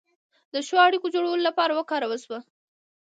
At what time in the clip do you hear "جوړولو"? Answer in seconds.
1.15-1.45